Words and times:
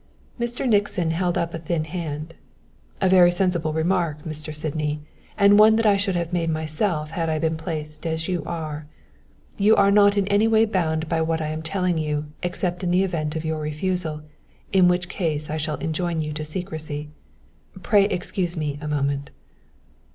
Mr. 0.39 0.67
Nixon 0.67 1.11
held 1.11 1.37
up 1.37 1.53
a 1.53 1.59
thin 1.59 1.83
hand. 1.83 2.33
"A 2.99 3.07
very 3.07 3.31
sensible 3.31 3.71
remark, 3.71 4.23
Mr. 4.23 4.51
Sydney, 4.51 4.99
and 5.37 5.59
one 5.59 5.75
that 5.75 5.85
I 5.85 5.95
should 5.95 6.15
have 6.15 6.33
made 6.33 6.49
myself 6.49 7.11
had 7.11 7.29
I 7.29 7.37
been 7.37 7.55
placed 7.55 8.07
as 8.07 8.27
you 8.27 8.41
are. 8.47 8.87
You 9.59 9.75
are 9.75 9.91
not 9.91 10.17
in 10.17 10.27
any 10.29 10.47
way 10.47 10.65
bound 10.65 11.07
by 11.07 11.21
what 11.21 11.39
I 11.39 11.49
am 11.49 11.61
telling 11.61 11.99
you 11.99 12.25
except 12.41 12.83
in 12.83 12.89
the 12.89 13.03
event 13.03 13.35
of 13.35 13.45
your 13.45 13.59
refusal; 13.59 14.23
in 14.73 14.87
which 14.87 15.07
case 15.07 15.51
I 15.51 15.57
shall 15.57 15.75
enjoin 15.77 16.19
you 16.23 16.33
to 16.33 16.43
secrecy. 16.43 17.09
Pray 17.83 18.05
excuse 18.05 18.57
me 18.57 18.79
a 18.81 18.87
moment." 18.87 19.29